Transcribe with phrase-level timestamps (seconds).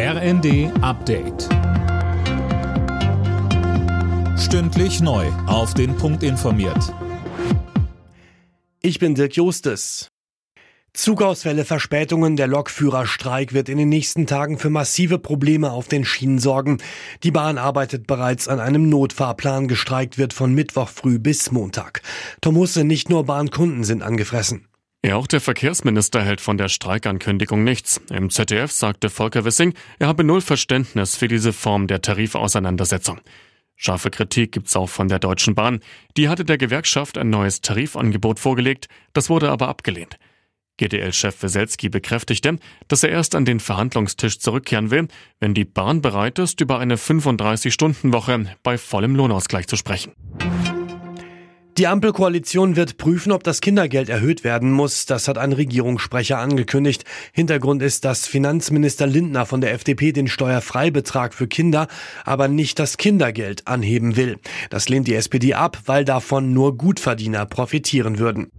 [0.00, 1.48] RND Update.
[4.38, 5.26] Stündlich neu.
[5.48, 6.94] Auf den Punkt informiert.
[8.80, 10.06] Ich bin Dirk Justes.
[10.92, 16.38] Zugausfälle, Verspätungen, der Lokführerstreik wird in den nächsten Tagen für massive Probleme auf den Schienen
[16.38, 16.78] sorgen.
[17.24, 19.66] Die Bahn arbeitet bereits an einem Notfahrplan.
[19.66, 22.02] Gestreikt wird von Mittwoch früh bis Montag.
[22.40, 24.67] Tom Husse, nicht nur Bahnkunden sind angefressen.
[25.04, 28.00] Ja, auch der Verkehrsminister hält von der Streikankündigung nichts.
[28.10, 33.20] Im ZDF sagte Volker Wissing, er habe null Verständnis für diese Form der Tarifauseinandersetzung.
[33.76, 35.78] Scharfe Kritik gibt's auch von der Deutschen Bahn.
[36.16, 40.18] Die hatte der Gewerkschaft ein neues Tarifangebot vorgelegt, das wurde aber abgelehnt.
[40.78, 45.06] GDL-Chef Weselski bekräftigte, dass er erst an den Verhandlungstisch zurückkehren will,
[45.38, 50.12] wenn die Bahn bereit ist, über eine 35-Stunden-Woche bei vollem Lohnausgleich zu sprechen.
[51.78, 55.06] Die Ampelkoalition wird prüfen, ob das Kindergeld erhöht werden muss.
[55.06, 57.04] Das hat ein Regierungssprecher angekündigt.
[57.32, 61.86] Hintergrund ist, dass Finanzminister Lindner von der FDP den Steuerfreibetrag für Kinder,
[62.24, 64.40] aber nicht das Kindergeld anheben will.
[64.70, 68.50] Das lehnt die SPD ab, weil davon nur Gutverdiener profitieren würden.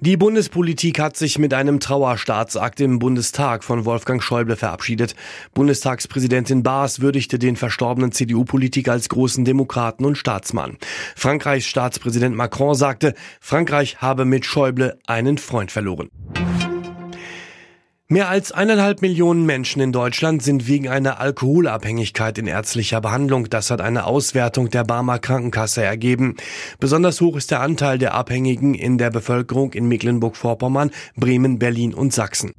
[0.00, 5.14] Die Bundespolitik hat sich mit einem Trauerstaatsakt im Bundestag von Wolfgang Schäuble verabschiedet.
[5.54, 10.76] Bundestagspräsidentin Baas würdigte den verstorbenen CDU-Politiker als großen Demokraten und Staatsmann.
[11.16, 16.10] Frankreichs Staatspräsident Macron sagte, Frankreich habe mit Schäuble einen Freund verloren.
[18.08, 23.50] Mehr als eineinhalb Millionen Menschen in Deutschland sind wegen einer Alkoholabhängigkeit in ärztlicher Behandlung.
[23.50, 26.36] Das hat eine Auswertung der Barmer Krankenkasse ergeben.
[26.78, 32.12] Besonders hoch ist der Anteil der Abhängigen in der Bevölkerung in Mecklenburg-Vorpommern, Bremen, Berlin und
[32.12, 32.52] Sachsen.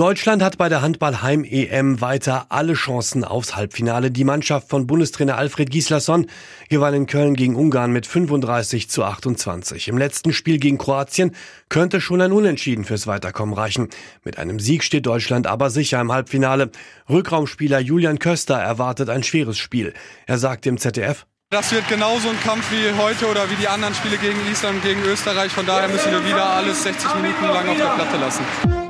[0.00, 4.10] Deutschland hat bei der Handball-Heim-EM weiter alle Chancen aufs Halbfinale.
[4.10, 6.26] Die Mannschaft von Bundestrainer Alfred Gislason
[6.70, 9.88] gewann in Köln gegen Ungarn mit 35 zu 28.
[9.88, 11.36] Im letzten Spiel gegen Kroatien
[11.68, 13.90] könnte schon ein Unentschieden fürs Weiterkommen reichen.
[14.24, 16.70] Mit einem Sieg steht Deutschland aber sicher im Halbfinale.
[17.10, 19.92] Rückraumspieler Julian Köster erwartet ein schweres Spiel.
[20.26, 23.94] Er sagte im ZDF, das wird genauso ein Kampf wie heute oder wie die anderen
[23.94, 25.52] Spiele gegen Island und gegen Österreich.
[25.52, 28.89] Von daher müssen wir wieder alles 60 Minuten lang auf der Platte lassen.